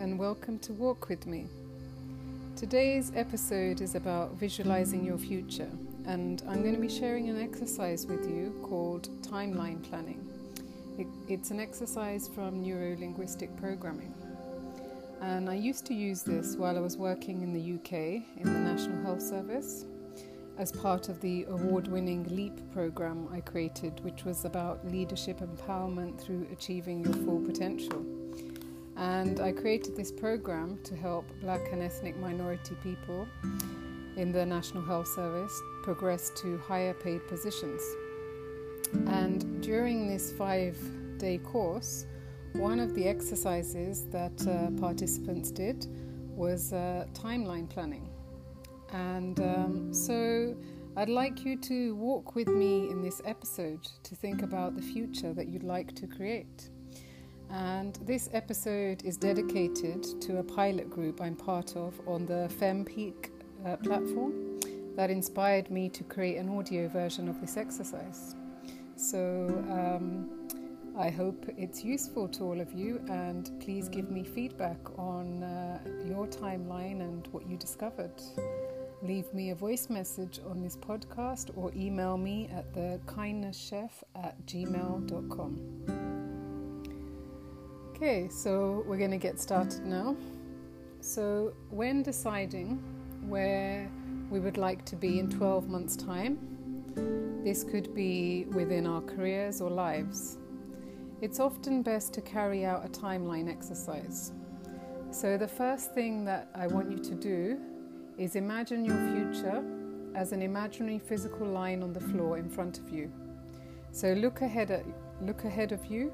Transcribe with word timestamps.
and 0.00 0.18
welcome 0.18 0.58
to 0.58 0.72
Walk 0.72 1.10
With 1.10 1.26
Me. 1.26 1.46
Today's 2.56 3.12
episode 3.14 3.82
is 3.82 3.96
about 3.96 4.32
visualizing 4.32 5.04
your 5.04 5.18
future, 5.18 5.68
and 6.06 6.42
I'm 6.48 6.62
going 6.62 6.74
to 6.74 6.80
be 6.80 6.88
sharing 6.88 7.28
an 7.28 7.38
exercise 7.38 8.06
with 8.06 8.26
you 8.26 8.58
called 8.62 9.10
timeline 9.20 9.82
planning. 9.82 10.26
It, 10.98 11.06
it's 11.28 11.50
an 11.50 11.60
exercise 11.60 12.30
from 12.34 12.62
neuro 12.62 12.96
linguistic 12.98 13.54
programming. 13.58 14.14
And 15.20 15.50
I 15.50 15.54
used 15.56 15.84
to 15.88 15.94
use 15.94 16.22
this 16.22 16.56
while 16.56 16.78
I 16.78 16.80
was 16.80 16.96
working 16.96 17.42
in 17.42 17.52
the 17.52 17.74
UK 17.74 17.92
in 18.38 18.44
the 18.44 18.58
National 18.58 19.02
Health 19.02 19.20
Service 19.20 19.84
as 20.56 20.72
part 20.72 21.10
of 21.10 21.20
the 21.20 21.44
award 21.44 21.88
winning 21.88 22.24
LEAP 22.34 22.72
program 22.72 23.28
I 23.30 23.42
created, 23.42 24.02
which 24.02 24.24
was 24.24 24.46
about 24.46 24.82
leadership 24.90 25.40
empowerment 25.40 26.18
through 26.18 26.46
achieving 26.50 27.04
your 27.04 27.12
full 27.12 27.40
potential. 27.40 28.02
And 29.00 29.40
I 29.40 29.50
created 29.50 29.96
this 29.96 30.12
program 30.12 30.78
to 30.84 30.94
help 30.94 31.24
black 31.40 31.72
and 31.72 31.82
ethnic 31.82 32.18
minority 32.18 32.76
people 32.82 33.26
in 34.16 34.30
the 34.30 34.44
National 34.44 34.82
Health 34.82 35.08
Service 35.08 35.58
progress 35.82 36.30
to 36.42 36.58
higher 36.58 36.92
paid 36.92 37.26
positions. 37.26 37.80
And 39.06 39.62
during 39.62 40.06
this 40.06 40.32
five 40.32 40.76
day 41.16 41.38
course, 41.38 42.04
one 42.52 42.78
of 42.78 42.94
the 42.94 43.08
exercises 43.08 44.04
that 44.10 44.46
uh, 44.46 44.70
participants 44.78 45.50
did 45.50 45.86
was 46.36 46.74
uh, 46.74 47.06
timeline 47.14 47.70
planning. 47.70 48.06
And 48.92 49.40
um, 49.40 49.94
so 49.94 50.54
I'd 50.96 51.08
like 51.08 51.46
you 51.46 51.56
to 51.56 51.94
walk 51.94 52.34
with 52.34 52.48
me 52.48 52.90
in 52.90 53.00
this 53.00 53.22
episode 53.24 53.82
to 54.02 54.14
think 54.14 54.42
about 54.42 54.76
the 54.76 54.82
future 54.82 55.32
that 55.32 55.48
you'd 55.48 55.62
like 55.62 55.94
to 55.94 56.06
create. 56.06 56.68
And 57.50 57.96
this 58.06 58.28
episode 58.32 59.02
is 59.04 59.16
dedicated 59.16 60.20
to 60.22 60.38
a 60.38 60.42
pilot 60.42 60.88
group 60.88 61.20
I'm 61.20 61.34
part 61.34 61.76
of 61.76 62.00
on 62.06 62.26
the 62.26 62.50
FemPeak 62.60 63.30
uh, 63.66 63.76
platform 63.76 64.60
that 64.96 65.10
inspired 65.10 65.70
me 65.70 65.88
to 65.90 66.04
create 66.04 66.36
an 66.36 66.48
audio 66.48 66.88
version 66.88 67.28
of 67.28 67.40
this 67.40 67.56
exercise. 67.56 68.34
So 68.96 69.48
um, 69.70 70.30
I 70.96 71.10
hope 71.10 71.46
it's 71.56 71.84
useful 71.84 72.28
to 72.28 72.44
all 72.44 72.60
of 72.60 72.72
you, 72.72 73.00
and 73.08 73.50
please 73.60 73.88
give 73.88 74.10
me 74.10 74.24
feedback 74.24 74.78
on 74.98 75.42
uh, 75.42 75.78
your 76.06 76.26
timeline 76.26 77.00
and 77.00 77.26
what 77.32 77.48
you 77.48 77.56
discovered 77.56 78.12
leave 79.02 79.32
me 79.32 79.50
a 79.50 79.54
voice 79.54 79.88
message 79.88 80.40
on 80.48 80.62
this 80.62 80.76
podcast 80.76 81.50
or 81.56 81.72
email 81.74 82.16
me 82.18 82.48
at 82.54 82.72
the 82.74 83.00
kindnesschef 83.06 83.90
at 84.14 84.46
gmail.com. 84.46 86.09
Okay, 88.02 88.30
so 88.30 88.82
we're 88.86 88.96
going 88.96 89.10
to 89.10 89.18
get 89.18 89.38
started 89.38 89.84
now. 89.84 90.16
So, 91.02 91.52
when 91.68 92.02
deciding 92.02 92.82
where 93.28 93.90
we 94.30 94.40
would 94.40 94.56
like 94.56 94.86
to 94.86 94.96
be 94.96 95.18
in 95.18 95.28
12 95.28 95.68
months' 95.68 95.96
time, 95.96 96.38
this 97.44 97.62
could 97.62 97.94
be 97.94 98.46
within 98.52 98.86
our 98.86 99.02
careers 99.02 99.60
or 99.60 99.68
lives. 99.68 100.38
It's 101.20 101.40
often 101.40 101.82
best 101.82 102.14
to 102.14 102.22
carry 102.22 102.64
out 102.64 102.86
a 102.86 102.88
timeline 102.88 103.50
exercise. 103.50 104.32
So, 105.10 105.36
the 105.36 105.48
first 105.48 105.92
thing 105.92 106.24
that 106.24 106.48
I 106.54 106.68
want 106.68 106.90
you 106.90 106.98
to 107.00 107.14
do 107.14 107.60
is 108.16 108.34
imagine 108.34 108.82
your 108.82 108.96
future 109.12 109.62
as 110.14 110.32
an 110.32 110.40
imaginary 110.40 111.00
physical 111.00 111.46
line 111.46 111.82
on 111.82 111.92
the 111.92 112.00
floor 112.00 112.38
in 112.38 112.48
front 112.48 112.78
of 112.78 112.88
you. 112.88 113.12
So 113.92 114.14
look 114.14 114.40
ahead 114.40 114.70
at 114.70 114.86
look 115.20 115.44
ahead 115.44 115.72
of 115.72 115.84
you 115.84 116.12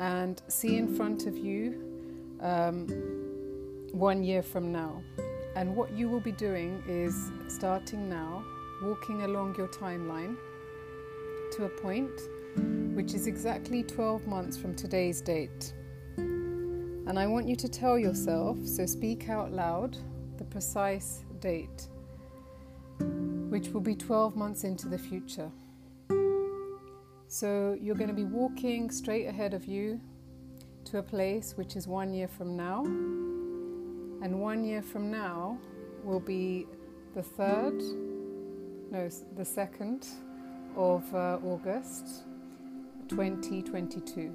and 0.00 0.42
see 0.48 0.76
in 0.76 0.92
front 0.96 1.26
of 1.26 1.36
you 1.38 2.38
um, 2.40 2.88
one 3.92 4.24
year 4.24 4.42
from 4.42 4.72
now. 4.72 5.02
And 5.54 5.76
what 5.76 5.92
you 5.92 6.08
will 6.08 6.20
be 6.20 6.32
doing 6.32 6.82
is 6.88 7.30
starting 7.48 8.08
now, 8.08 8.44
walking 8.82 9.22
along 9.22 9.56
your 9.56 9.68
timeline 9.68 10.36
to 11.52 11.64
a 11.64 11.68
point 11.68 12.10
which 12.94 13.14
is 13.14 13.26
exactly 13.26 13.82
12 13.82 14.26
months 14.26 14.56
from 14.56 14.74
today's 14.74 15.20
date. 15.20 15.72
And 16.16 17.18
I 17.18 17.26
want 17.26 17.48
you 17.48 17.56
to 17.56 17.68
tell 17.68 17.98
yourself, 17.98 18.58
so 18.66 18.86
speak 18.86 19.28
out 19.28 19.52
loud, 19.52 19.96
the 20.36 20.44
precise 20.44 21.24
date, 21.40 21.88
which 23.48 23.68
will 23.68 23.80
be 23.80 23.94
12 23.94 24.36
months 24.36 24.64
into 24.64 24.88
the 24.88 24.98
future. 24.98 25.50
So 27.32 27.78
you're 27.80 27.94
going 27.94 28.08
to 28.08 28.14
be 28.14 28.24
walking 28.24 28.90
straight 28.90 29.26
ahead 29.26 29.54
of 29.54 29.64
you 29.64 30.00
to 30.86 30.98
a 30.98 31.02
place 31.02 31.52
which 31.56 31.76
is 31.76 31.86
one 31.86 32.12
year 32.12 32.26
from 32.26 32.56
now. 32.56 32.82
And 32.84 34.40
one 34.40 34.64
year 34.64 34.82
from 34.82 35.12
now 35.12 35.56
will 36.02 36.18
be 36.18 36.66
the 37.14 37.22
third, 37.22 37.80
no, 38.90 39.08
the 39.36 39.44
second 39.44 40.08
of 40.76 41.04
uh, 41.14 41.38
August 41.44 42.24
2022. 43.06 44.32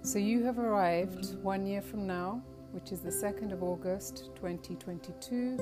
So 0.00 0.18
you 0.18 0.42
have 0.44 0.58
arrived 0.58 1.36
one 1.42 1.66
year 1.66 1.82
from 1.82 2.06
now 2.06 2.42
which 2.72 2.92
is 2.92 3.00
the 3.00 3.10
2nd 3.10 3.52
of 3.52 3.62
August 3.62 4.30
2022, 4.36 5.58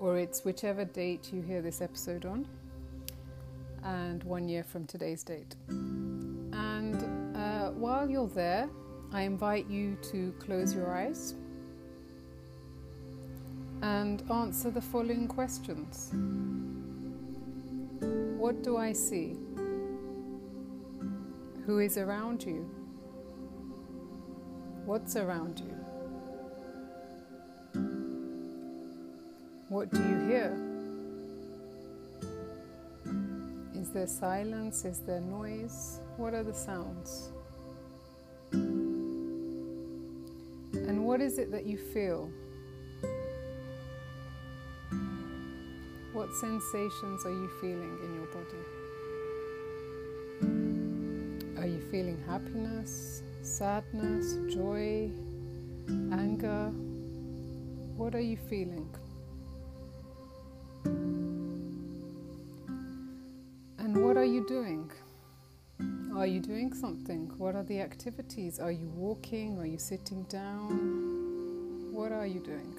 or 0.00 0.18
it's 0.18 0.44
whichever 0.44 0.84
date 0.84 1.30
you 1.32 1.42
hear 1.42 1.62
this 1.62 1.80
episode 1.80 2.24
on, 2.26 2.46
and 3.84 4.22
one 4.24 4.48
year 4.48 4.62
from 4.62 4.86
today's 4.86 5.22
date. 5.22 5.56
And 5.68 7.36
uh, 7.36 7.70
while 7.70 8.08
you're 8.08 8.28
there, 8.28 8.68
I 9.12 9.22
invite 9.22 9.68
you 9.68 9.96
to 10.10 10.32
close 10.38 10.74
your 10.74 10.94
eyes 10.94 11.34
and 13.82 14.22
answer 14.30 14.70
the 14.70 14.80
following 14.80 15.26
questions 15.26 16.10
What 18.38 18.62
do 18.62 18.76
I 18.76 18.92
see? 18.92 19.36
Who 21.66 21.78
is 21.78 21.98
around 21.98 22.42
you? 22.44 22.68
What's 24.84 25.16
around 25.16 25.60
you? 25.60 25.76
What 29.68 29.90
do 29.90 30.00
you 30.00 30.18
hear? 30.28 30.71
There 33.92 34.06
silence? 34.06 34.84
Is 34.84 35.00
there 35.00 35.20
noise? 35.20 36.00
What 36.16 36.32
are 36.34 36.42
the 36.42 36.54
sounds? 36.54 37.32
And 40.72 41.04
what 41.04 41.20
is 41.20 41.38
it 41.38 41.50
that 41.52 41.66
you 41.66 41.76
feel? 41.76 42.30
What 46.12 46.32
sensations 46.34 47.26
are 47.26 47.30
you 47.30 47.50
feeling 47.60 47.98
in 48.04 48.14
your 48.14 48.26
body? 48.26 48.64
Are 51.60 51.66
you 51.66 51.80
feeling 51.90 52.22
happiness, 52.26 53.22
sadness, 53.42 54.38
joy, 54.54 55.10
anger? 56.12 56.72
What 57.96 58.14
are 58.14 58.20
you 58.20 58.36
feeling? 58.48 58.88
Doing 66.72 66.80
something? 66.80 67.30
What 67.38 67.54
are 67.54 67.62
the 67.64 67.80
activities? 67.80 68.58
Are 68.60 68.72
you 68.72 68.88
walking? 68.96 69.58
Are 69.58 69.66
you 69.66 69.78
sitting 69.78 70.24
down? 70.24 71.90
What 71.92 72.12
are 72.12 72.26
you 72.26 72.40
doing? 72.40 72.74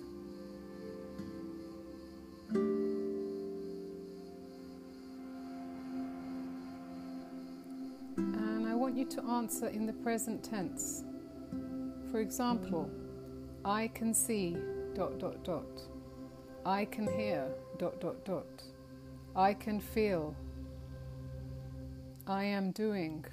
And 8.18 8.68
I 8.68 8.75
want 8.75 8.98
you 8.98 9.06
to 9.06 9.24
answer 9.24 9.68
in 9.68 9.86
the 9.86 9.94
present 9.94 10.44
tense. 10.44 11.04
For 12.12 12.19
example, 12.19 12.90
I 13.66 13.90
can 13.94 14.13
see 14.13 14.57
dot 14.95 15.19
dot 15.19 15.44
dot. 15.44 15.81
I 16.66 16.86
can 16.86 17.07
hear 17.07 17.48
dot 17.78 18.00
dot 18.00 18.24
dot. 18.25 18.63
I 19.36 19.54
can 19.54 19.80
feel 19.80 20.36
I 22.28 22.44
am 22.45 22.72
doing. 22.72 23.25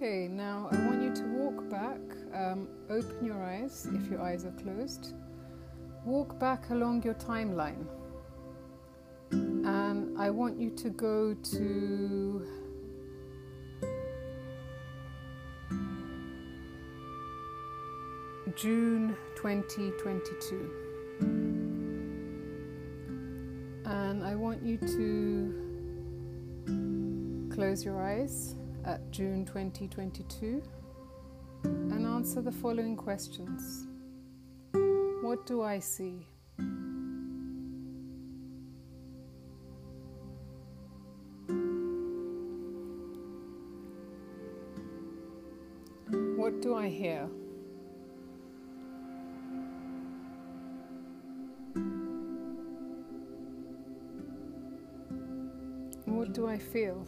Okay, 0.00 0.28
now 0.28 0.68
I 0.70 0.76
want 0.86 1.02
you 1.02 1.12
to 1.12 1.24
walk 1.24 1.68
back. 1.68 1.98
Um, 2.32 2.68
open 2.88 3.24
your 3.24 3.42
eyes 3.42 3.88
if 3.92 4.08
your 4.08 4.22
eyes 4.22 4.44
are 4.44 4.52
closed. 4.52 5.14
Walk 6.04 6.38
back 6.38 6.70
along 6.70 7.02
your 7.02 7.14
timeline. 7.14 7.84
And 9.32 10.16
I 10.16 10.30
want 10.30 10.56
you 10.56 10.70
to 10.70 10.90
go 10.90 11.34
to 11.34 12.46
June 18.54 19.16
2022. 19.34 20.70
And 23.84 24.22
I 24.24 24.36
want 24.36 24.62
you 24.62 24.76
to 24.76 25.52
close 27.52 27.84
your 27.84 28.00
eyes 28.00 28.54
at 28.88 29.10
June 29.10 29.44
2022 29.44 30.62
and 31.64 32.06
answer 32.06 32.40
the 32.40 32.50
following 32.50 32.96
questions 32.96 33.86
What 35.20 35.44
do 35.44 35.60
I 35.60 35.78
see? 35.78 36.26
What 46.38 46.62
do 46.62 46.74
I 46.74 46.88
hear? 46.88 47.28
What 56.06 56.32
do 56.32 56.46
I 56.46 56.56
feel? 56.56 57.06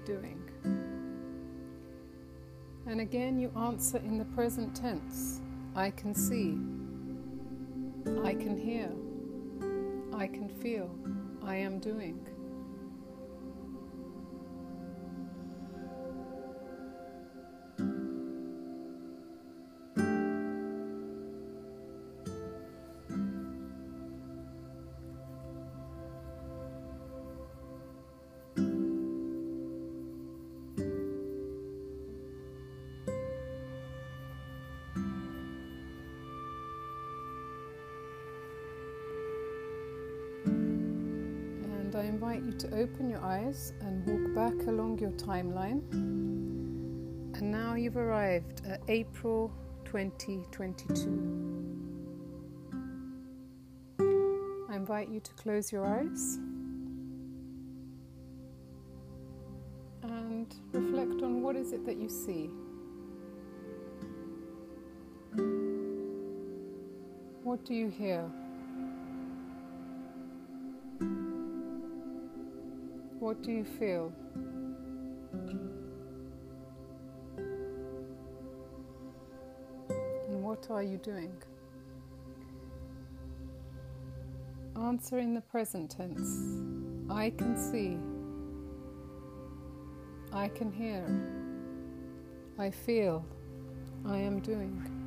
Doing? 0.00 0.40
And 2.86 3.00
again, 3.00 3.38
you 3.38 3.50
answer 3.56 3.98
in 3.98 4.18
the 4.18 4.24
present 4.24 4.74
tense 4.74 5.40
I 5.76 5.90
can 5.90 6.14
see, 6.14 6.58
I 8.24 8.34
can 8.34 8.56
hear, 8.56 8.90
I 10.12 10.26
can 10.26 10.48
feel, 10.48 10.90
I 11.44 11.54
am 11.56 11.78
doing. 11.78 12.26
Invite 42.22 42.44
you 42.44 42.52
to 42.52 42.66
open 42.76 43.08
your 43.08 43.24
eyes 43.24 43.72
and 43.80 44.04
walk 44.06 44.34
back 44.34 44.66
along 44.66 44.98
your 44.98 45.10
timeline. 45.12 45.80
And 45.90 47.50
now 47.50 47.76
you've 47.76 47.96
arrived 47.96 48.60
at 48.66 48.82
April 48.88 49.50
2022. 49.86 51.08
I 54.68 54.76
invite 54.76 55.08
you 55.08 55.20
to 55.20 55.32
close 55.32 55.72
your 55.72 55.86
eyes 55.86 56.38
and 60.02 60.54
reflect 60.72 61.22
on 61.22 61.40
what 61.40 61.56
is 61.56 61.72
it 61.72 61.86
that 61.86 61.96
you 61.96 62.10
see. 62.10 62.50
What 67.42 67.64
do 67.64 67.72
you 67.72 67.88
hear? 67.88 68.30
What 73.30 73.42
do 73.44 73.52
you 73.52 73.64
feel? 73.64 74.12
And 80.28 80.42
what 80.42 80.66
are 80.68 80.82
you 80.82 80.98
doing? 80.98 81.32
Answer 84.74 85.20
in 85.20 85.34
the 85.34 85.42
present 85.42 85.92
tense. 85.92 86.60
I 87.08 87.30
can 87.30 87.56
see. 87.56 87.98
I 90.32 90.48
can 90.48 90.72
hear. 90.72 91.06
I 92.58 92.72
feel. 92.72 93.24
I 94.04 94.16
am 94.16 94.40
doing. 94.40 94.99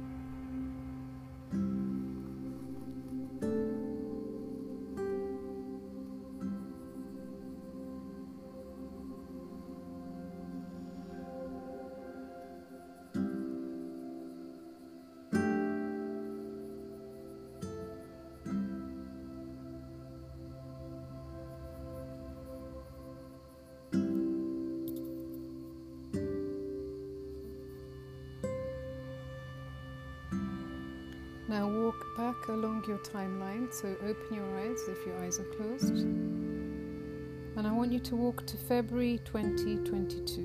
Now 31.53 31.67
walk 31.67 32.17
back 32.17 32.47
along 32.47 32.85
your 32.87 32.97
timeline. 32.97 33.71
So 33.71 33.95
open 34.03 34.35
your 34.35 34.59
eyes 34.59 34.79
if 34.87 35.05
your 35.05 35.15
eyes 35.23 35.39
are 35.39 35.43
closed. 35.55 35.93
And 35.93 37.67
I 37.67 37.71
want 37.71 37.91
you 37.91 37.99
to 37.99 38.15
walk 38.15 38.47
to 38.47 38.57
February 38.57 39.19
2022. 39.23 40.41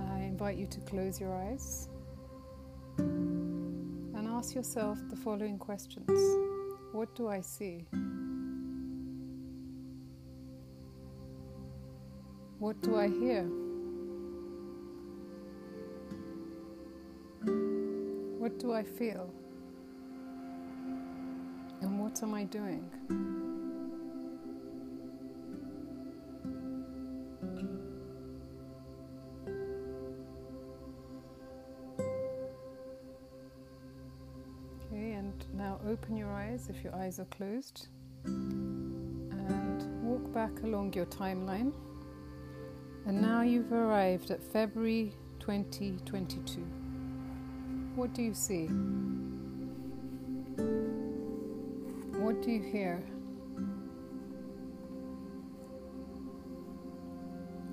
I 0.00 0.22
invite 0.22 0.56
you 0.56 0.66
to 0.66 0.80
close 0.80 1.20
your 1.20 1.32
eyes 1.36 1.88
and 2.98 4.26
ask 4.26 4.56
yourself 4.56 4.98
the 5.08 5.14
following 5.14 5.56
questions 5.56 6.10
What 6.90 7.14
do 7.14 7.28
I 7.28 7.40
see? 7.40 7.86
What 12.58 12.82
do 12.82 12.96
I 12.96 13.06
hear? 13.06 13.48
What 18.46 18.60
do 18.60 18.72
I 18.72 18.84
feel? 18.84 19.28
And 21.80 21.98
what 22.00 22.22
am 22.22 22.32
I 22.32 22.44
doing? 22.44 22.88
Okay, 34.78 35.14
and 35.14 35.44
now 35.52 35.80
open 35.88 36.16
your 36.16 36.30
eyes 36.30 36.68
if 36.70 36.84
your 36.84 36.94
eyes 36.94 37.18
are 37.18 37.24
closed 37.24 37.88
and 38.26 40.04
walk 40.04 40.32
back 40.32 40.62
along 40.62 40.92
your 40.92 41.06
timeline. 41.06 41.72
And 43.06 43.20
now 43.20 43.42
you've 43.42 43.72
arrived 43.72 44.30
at 44.30 44.40
February 44.40 45.16
2022. 45.40 46.85
What 47.96 48.12
do 48.12 48.22
you 48.22 48.34
see? 48.34 48.66
What 52.20 52.42
do 52.42 52.50
you 52.50 52.62
hear? 52.62 53.02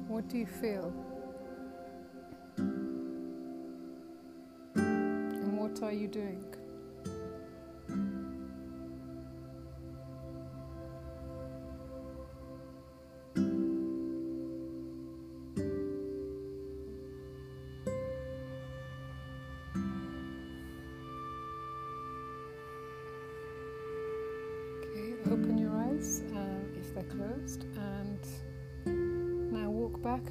What 0.08 0.30
do 0.30 0.38
you 0.38 0.46
feel? 0.46 0.94
And 4.78 5.58
what 5.58 5.84
are 5.84 5.92
you 5.92 6.08
doing? 6.08 6.46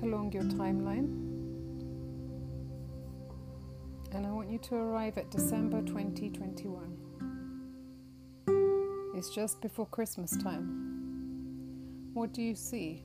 Along 0.03 0.33
your 0.33 0.43
timeline. 0.45 1.07
And 4.13 4.27
I 4.27 4.31
want 4.31 4.51
you 4.51 4.59
to 4.59 4.75
arrive 4.75 5.17
at 5.17 5.31
December 5.31 5.81
2021. 5.83 6.99
It's 9.15 9.31
just 9.35 9.61
before 9.61 9.87
Christmas 9.87 10.37
time. 10.37 12.11
What 12.13 12.33
do 12.33 12.43
you 12.43 12.55
see? 12.55 13.05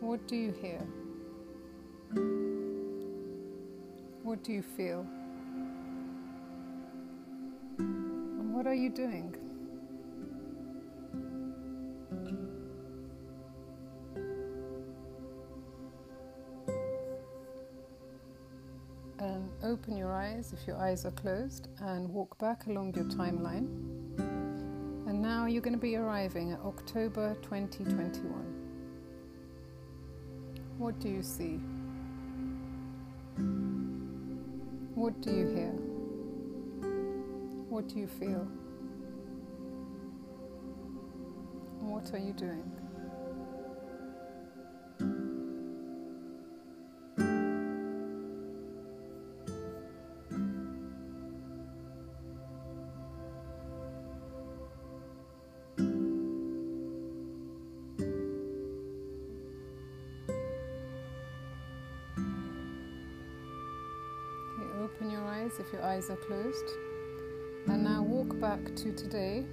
What 0.00 0.26
do 0.26 0.36
you 0.36 0.52
hear? 0.52 0.80
What 4.22 4.42
do 4.42 4.52
you 4.52 4.62
feel? 4.62 5.06
And 7.78 8.54
what 8.54 8.66
are 8.66 8.74
you 8.74 8.90
doing? 8.90 9.36
Eyes 20.22 20.52
if 20.52 20.66
your 20.68 20.76
eyes 20.76 21.04
are 21.04 21.10
closed 21.12 21.68
and 21.80 22.08
walk 22.08 22.38
back 22.38 22.66
along 22.66 22.94
your 22.94 23.04
timeline. 23.06 23.66
And 25.08 25.20
now 25.20 25.46
you're 25.46 25.62
going 25.62 25.74
to 25.74 25.80
be 25.80 25.96
arriving 25.96 26.52
at 26.52 26.60
October 26.60 27.36
2021. 27.42 28.32
What 30.78 30.98
do 31.00 31.08
you 31.08 31.22
see? 31.22 31.58
What 34.94 35.20
do 35.20 35.30
you 35.30 35.48
hear? 35.48 35.72
What 37.68 37.88
do 37.88 37.98
you 37.98 38.06
feel? 38.06 38.46
What 41.80 42.12
are 42.14 42.18
you 42.18 42.32
doing? 42.32 42.81
Eyes 65.42 65.58
if 65.58 65.72
your 65.72 65.82
eyes 65.82 66.08
are 66.10 66.16
closed. 66.16 66.70
And 67.68 67.84
now 67.84 68.02
walk 68.02 68.38
back 68.40 68.64
to 68.76 68.92
today, 68.92 69.44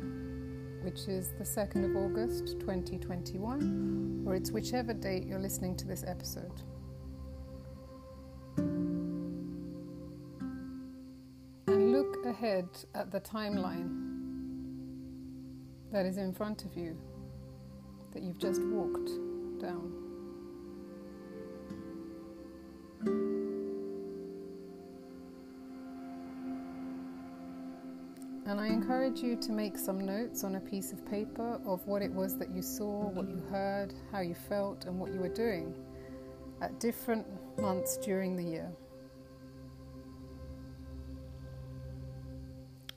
which 0.82 1.08
is 1.08 1.32
the 1.38 1.44
2nd 1.44 1.86
of 1.90 1.96
August 1.96 2.60
2021, 2.60 4.24
or 4.26 4.36
it's 4.36 4.52
whichever 4.52 4.94
date 4.94 5.26
you're 5.26 5.40
listening 5.40 5.76
to 5.78 5.88
this 5.88 6.04
episode. 6.06 6.62
And 11.68 11.92
look 11.92 12.26
ahead 12.26 12.68
at 12.96 13.12
the 13.12 13.22
timeline 13.22 14.08
that 15.92 16.06
is 16.06 16.18
in 16.18 16.34
front 16.34 16.66
of 16.66 16.76
you, 16.76 16.98
that 18.12 18.24
you've 18.24 18.40
just 18.40 18.62
walked 18.64 19.10
down. 19.60 20.09
And 28.50 28.60
I 28.60 28.66
encourage 28.66 29.20
you 29.20 29.36
to 29.42 29.52
make 29.52 29.78
some 29.78 30.04
notes 30.04 30.44
on 30.44 30.56
a 30.56 30.60
piece 30.60 30.92
of 30.92 31.06
paper 31.06 31.62
of 31.68 31.86
what 31.86 32.02
it 32.02 32.12
was 32.12 32.36
that 32.40 32.50
you 32.50 32.64
saw, 32.64 33.08
what 33.10 33.30
you 33.30 33.38
heard, 33.52 33.94
how 34.12 34.22
you 34.22 34.34
felt, 34.34 34.86
and 34.86 35.00
what 35.00 35.14
you 35.14 35.20
were 35.20 35.30
doing 35.30 35.76
at 36.60 36.80
different 36.80 37.28
months 37.60 37.98
during 37.98 38.36
the 38.36 38.44
year. 38.44 38.72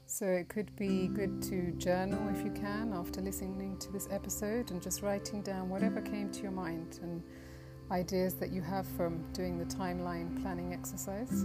So 0.06 0.24
it 0.24 0.48
could 0.48 0.74
be 0.76 1.08
good 1.08 1.42
to 1.42 1.72
journal 1.72 2.34
if 2.34 2.42
you 2.42 2.50
can 2.52 2.94
after 2.94 3.20
listening 3.20 3.76
to 3.80 3.92
this 3.92 4.08
episode 4.10 4.70
and 4.70 4.80
just 4.80 5.02
writing 5.02 5.42
down 5.42 5.68
whatever 5.68 6.00
came 6.00 6.30
to 6.30 6.40
your 6.40 6.50
mind 6.50 6.98
and 7.02 7.22
ideas 7.90 8.36
that 8.36 8.52
you 8.52 8.62
have 8.62 8.86
from 8.96 9.30
doing 9.34 9.58
the 9.58 9.66
timeline 9.66 10.40
planning 10.40 10.72
exercise. 10.72 11.44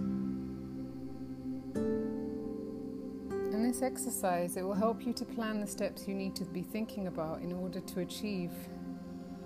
This 3.67 3.81
exercise, 3.81 4.55
it 4.55 4.63
will 4.63 4.73
help 4.73 5.05
you 5.05 5.11
to 5.11 5.25
plan 5.25 5.59
the 5.59 5.67
steps 5.67 6.07
you 6.07 6.15
need 6.15 6.33
to 6.33 6.45
be 6.45 6.61
thinking 6.61 7.07
about 7.07 7.41
in 7.41 7.51
order 7.51 7.81
to 7.81 7.99
achieve 7.99 8.51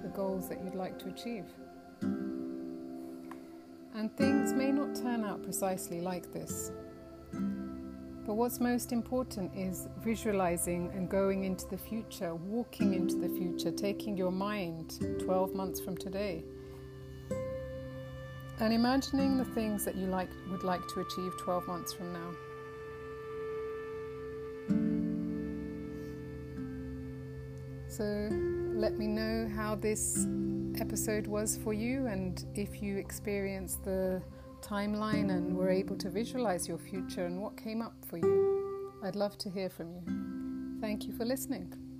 the 0.04 0.10
goals 0.10 0.48
that 0.48 0.64
you'd 0.64 0.76
like 0.76 1.00
to 1.00 1.08
achieve. 1.08 1.46
And 3.96 4.16
things 4.18 4.54
may 4.54 4.72
not 4.72 4.96
turn 4.96 5.26
out 5.26 5.42
precisely 5.42 6.02
like 6.02 6.32
this. 6.32 6.72
But 7.32 8.36
what's 8.36 8.60
most 8.60 8.92
important 8.92 9.52
is 9.56 9.88
visualizing 10.04 10.92
and 10.94 11.10
going 11.10 11.44
into 11.44 11.68
the 11.68 11.78
future, 11.78 12.36
walking 12.36 12.94
into 12.94 13.16
the 13.16 13.30
future, 13.30 13.72
taking 13.72 14.16
your 14.16 14.32
mind 14.32 15.00
12 15.24 15.56
months 15.56 15.80
from 15.80 15.98
today. 15.98 16.44
And 18.60 18.72
imagining 18.72 19.38
the 19.38 19.46
things 19.46 19.84
that 19.86 19.96
you 19.96 20.06
like, 20.06 20.30
would 20.52 20.64
like 20.64 20.88
to 20.94 21.00
achieve 21.00 21.34
12 21.40 21.68
months 21.68 21.92
from 21.92 22.14
now. 22.14 22.51
So 27.92 28.30
let 28.74 28.98
me 28.98 29.06
know 29.06 29.52
how 29.54 29.76
this 29.76 30.26
episode 30.80 31.28
was 31.28 31.58
for 31.62 31.74
you 31.74 32.08
and 32.08 32.42
if 32.56 32.82
you 32.82 32.96
experienced 32.96 33.84
the 33.84 34.22
timeline 34.62 35.30
and 35.30 35.58
were 35.58 35.70
able 35.70 35.98
to 35.98 36.10
visualize 36.10 36.70
your 36.70 36.78
future 36.78 37.26
and 37.26 37.42
what 37.42 37.58
came 37.58 37.82
up 37.82 37.94
for 38.08 38.16
you. 38.16 38.94
I'd 39.04 39.18
love 39.18 39.38
to 39.40 39.50
hear 39.50 39.70
from 39.70 39.92
you. 39.92 40.80
Thank 40.80 41.06
you 41.06 41.12
for 41.12 41.26
listening. 41.26 41.91